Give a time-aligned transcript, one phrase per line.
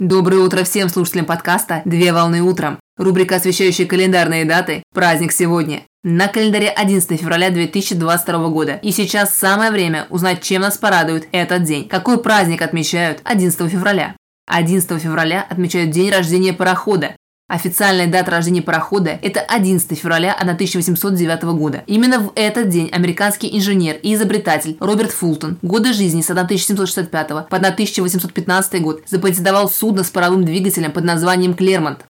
[0.00, 2.80] Доброе утро всем слушателям подкаста «Две волны утром».
[2.96, 4.82] Рубрика, освещающая календарные даты.
[4.94, 5.82] Праздник сегодня.
[6.02, 8.80] На календаре 11 февраля 2022 года.
[8.82, 11.86] И сейчас самое время узнать, чем нас порадует этот день.
[11.86, 14.16] Какой праздник отмечают 11 февраля?
[14.46, 17.14] 11 февраля отмечают день рождения парохода.
[17.50, 21.82] Официальная дата рождения парохода– это 11 февраля 1809 года.
[21.88, 27.56] Именно в этот день американский инженер и изобретатель Роберт Фултон, годы жизни с 1765 по
[27.56, 32.04] 1815 год, запатентовал судно с паровым двигателем под названием «Клермонт».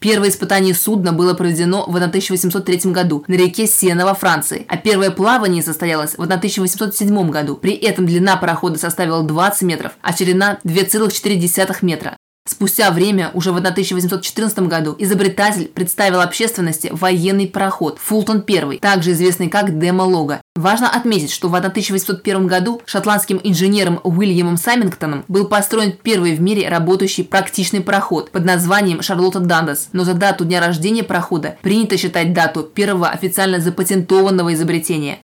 [0.00, 5.12] Первое испытание судна было проведено в 1803 году на реке Сена во Франции, а первое
[5.12, 7.54] плавание состоялось в 1807 году.
[7.54, 12.16] При этом длина парохода составила 20 метров, а ширина 2,4 метра.
[12.50, 19.48] Спустя время, уже в 1814 году, изобретатель представил общественности военный пароход «Фултон I», также известный
[19.48, 20.40] как «Демолога».
[20.56, 26.68] Важно отметить, что в 1801 году шотландским инженером Уильямом Самингтоном был построен первый в мире
[26.68, 32.32] работающий практичный пароход под названием «Шарлотта Дандас», но за дату дня рождения парохода принято считать
[32.32, 35.20] дату первого официально запатентованного изобретения.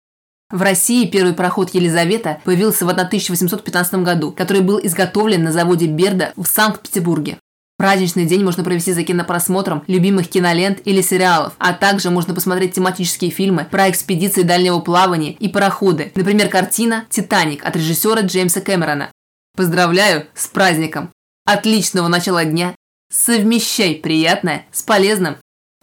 [0.55, 6.33] В России первый пароход «Елизавета» появился в 1815 году, который был изготовлен на заводе Берда
[6.36, 7.38] в Санкт-Петербурге.
[7.77, 13.32] Праздничный день можно провести за кинопросмотром любимых кинолент или сериалов, а также можно посмотреть тематические
[13.32, 19.10] фильмы про экспедиции дальнего плавания и пароходы, например, картина «Титаник» от режиссера Джеймса Кэмерона.
[19.56, 21.10] Поздравляю с праздником!
[21.44, 22.77] Отличного начала дня!
[23.12, 25.34] Совмещай приятное с полезным!